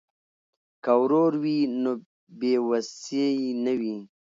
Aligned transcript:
که 0.83 0.91
ورور 1.01 1.31
وي 1.43 1.57
نو 1.81 1.91
بې 2.39 2.53
وسی 2.69 3.27
نه 3.63 3.73
وي. 3.79 3.95